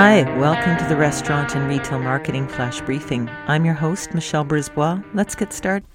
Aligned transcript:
Hi, 0.00 0.22
welcome 0.38 0.76
to 0.76 0.84
the 0.84 0.94
Restaurant 0.94 1.56
and 1.56 1.68
Retail 1.68 1.98
Marketing 1.98 2.46
Flash 2.46 2.80
Briefing. 2.82 3.28
I'm 3.48 3.64
your 3.64 3.74
host, 3.74 4.14
Michelle 4.14 4.44
Brisbois. 4.44 5.02
Let's 5.12 5.34
get 5.34 5.52
started. 5.52 5.88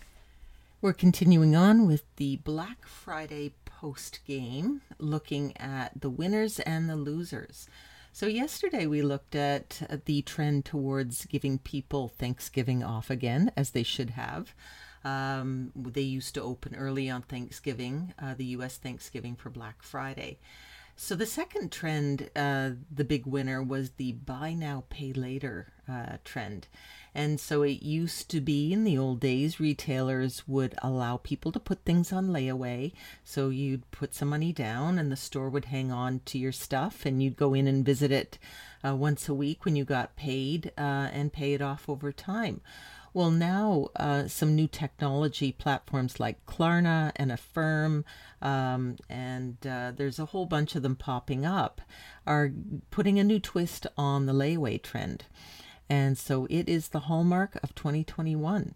We're 0.82 0.92
continuing 0.92 1.56
on 1.56 1.88
with 1.88 2.04
the 2.18 2.36
Black 2.36 2.86
Friday 2.86 3.54
post 3.64 4.20
game, 4.28 4.82
looking 5.00 5.56
at 5.56 6.02
the 6.02 6.10
winners 6.10 6.60
and 6.60 6.90
the 6.90 6.98
losers. 6.98 7.70
So, 8.12 8.26
yesterday 8.26 8.88
we 8.88 9.02
looked 9.02 9.36
at 9.36 10.04
the 10.04 10.22
trend 10.24 10.66
towards 10.66 11.26
giving 11.28 11.58
people 11.58 12.10
Thanksgiving 12.10 12.84
off 12.84 13.10
again, 13.10 13.54
as 13.56 13.70
they 13.70 13.84
should 13.84 14.10
have. 14.10 14.54
Um, 15.06 15.72
they 15.78 16.02
used 16.02 16.34
to 16.34 16.42
open 16.42 16.76
early 16.76 17.10
on 17.10 17.22
Thanksgiving, 17.22 18.14
uh, 18.22 18.34
the 18.34 18.48
US 18.58 18.76
Thanksgiving 18.76 19.38
for 19.38 19.50
Black 19.50 19.82
Friday. 19.82 20.40
So 20.96 21.16
the 21.16 21.26
second 21.26 21.72
trend, 21.72 22.30
uh, 22.36 22.72
the 22.94 23.04
big 23.04 23.26
winner, 23.26 23.64
was 23.64 23.92
the 23.92 24.12
buy 24.14 24.54
now, 24.54 24.84
pay 24.90 25.12
later 25.12 25.74
uh, 25.90 26.18
trend. 26.24 26.68
And 27.16 27.40
so 27.40 27.62
it 27.62 27.84
used 27.84 28.30
to 28.30 28.42
be 28.42 28.74
in 28.74 28.84
the 28.84 28.98
old 28.98 29.20
days, 29.20 29.60
retailers 29.60 30.48
would 30.48 30.74
allow 30.82 31.18
people 31.18 31.52
to 31.52 31.60
put 31.60 31.84
things 31.84 32.12
on 32.12 32.30
layaway. 32.30 32.92
So 33.24 33.50
you'd 33.50 33.90
put 33.92 34.16
some 34.16 34.30
money 34.30 34.52
down 34.52 34.98
and 34.98 35.12
the 35.12 35.16
store 35.16 35.50
would 35.50 35.66
hang 35.66 35.92
on 35.92 36.22
to 36.26 36.40
your 36.40 36.52
stuff 36.52 37.06
and 37.06 37.22
you'd 37.22 37.38
go 37.38 37.54
in 37.54 37.68
and 37.68 37.86
visit 37.86 38.12
it 38.12 38.40
uh, 38.84 38.96
once 38.96 39.30
a 39.30 39.34
week 39.34 39.66
when 39.66 39.76
you 39.76 39.86
got 39.86 40.16
paid 40.16 40.72
uh, 40.78 41.10
and 41.12 41.34
pay 41.34 41.54
it 41.54 41.62
off 41.62 41.88
over 41.88 42.12
time. 42.12 42.62
Well, 43.16 43.30
now 43.30 43.90
uh, 43.96 44.28
some 44.28 44.56
new 44.56 44.68
technology 44.68 45.52
platforms 45.52 46.20
like 46.20 46.44
Klarna 46.48 47.12
and 47.16 47.32
Affirm, 47.32 48.06
um, 48.42 48.98
and 49.08 49.56
uh, 49.68 49.92
there's 49.96 50.18
a 50.18 50.26
whole 50.26 50.48
bunch 50.48 50.76
of 50.76 50.82
them 50.82 50.96
popping 50.96 51.46
up, 51.46 51.80
are 52.26 52.52
putting 52.90 53.20
a 53.20 53.24
new 53.24 53.40
twist 53.40 53.86
on 53.98 54.26
the 54.26 54.34
layaway 54.34 54.82
trend. 54.82 55.26
And 55.88 56.18
so 56.18 56.48
it 56.50 56.68
is 56.68 56.88
the 56.88 57.02
hallmark 57.02 57.60
of 57.62 57.76
2021. 57.76 58.74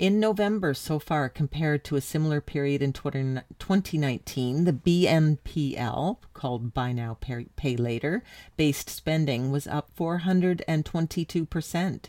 In 0.00 0.18
November 0.18 0.72
so 0.72 0.98
far, 0.98 1.28
compared 1.28 1.84
to 1.84 1.94
a 1.94 2.00
similar 2.00 2.40
period 2.40 2.80
in 2.80 2.94
2019, 2.94 4.64
the 4.64 4.72
BNPL, 4.72 6.16
called 6.32 6.72
Buy 6.72 6.92
Now 6.92 7.18
Pay, 7.20 7.48
Pay 7.54 7.76
Later, 7.76 8.22
based 8.56 8.88
spending 8.88 9.50
was 9.50 9.66
up 9.66 9.94
422%. 9.98 12.04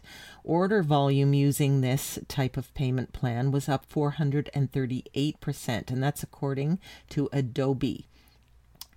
Order 0.46 0.84
volume 0.84 1.34
using 1.34 1.82
this 1.82 2.18
type 2.30 2.56
of 2.56 2.74
payment 2.74 3.12
plan 3.12 3.52
was 3.52 3.68
up 3.68 3.92
438%, 3.92 5.92
and 5.92 6.02
that's 6.02 6.24
according 6.24 6.80
to 7.10 7.28
Adobe. 7.34 8.08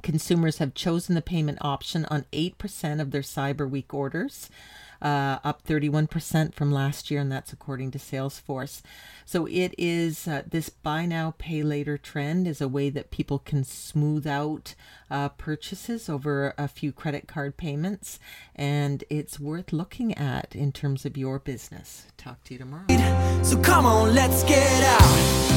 Consumers 0.05 0.59
have 0.59 0.75
chosen 0.75 1.15
the 1.15 1.23
payment 1.23 1.57
option 1.63 2.05
on 2.05 2.27
8% 2.31 3.01
of 3.01 3.11
their 3.11 3.23
Cyber 3.23 3.69
Week 3.69 3.95
orders 3.95 4.51
uh, 5.01 5.39
up 5.43 5.65
31% 5.67 6.55
from 6.55 6.71
last 6.71 7.11
year, 7.11 7.21
and 7.21 7.33
that's 7.33 7.53
according 7.53 7.91
to 7.93 7.99
Salesforce. 7.99 8.83
So 9.25 9.47
it 9.47 9.75
is 9.79 10.29
uh, 10.29 10.43
this 10.47 10.69
buy 10.69 11.07
now, 11.07 11.35
pay 11.39 11.63
later 11.63 11.97
trend 11.97 12.47
is 12.47 12.61
a 12.61 12.69
way 12.69 12.91
that 12.91 13.11
people 13.11 13.39
can 13.39 13.65
smooth 13.65 14.27
out 14.27 14.75
uh, 15.11 15.31
purchases 15.31 16.11
over 16.11 16.55
a 16.59 16.69
few 16.69 16.93
credit 16.93 17.27
card 17.27 17.57
payments, 17.57 18.19
and 18.55 19.05
it's 19.09 19.41
worth 19.41 19.73
looking 19.73 20.17
at 20.19 20.55
in 20.55 20.71
terms 20.71 21.07
of 21.07 21.17
your 21.17 21.39
business. 21.39 22.07
Talk 22.19 22.45
to 22.45 22.55
you 22.55 22.59
tomorrow. 22.59 23.43
So 23.43 23.59
come 23.63 23.87
on, 23.87 24.15
let's 24.15 24.43
get 24.45 24.85
out. 24.85 25.54